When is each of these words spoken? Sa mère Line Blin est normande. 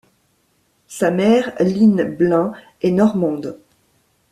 Sa 0.87 1.11
mère 1.11 1.53
Line 1.59 2.03
Blin 2.05 2.53
est 2.81 2.89
normande. 2.89 3.59